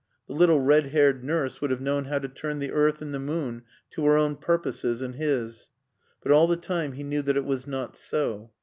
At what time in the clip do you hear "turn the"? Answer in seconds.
2.27-2.71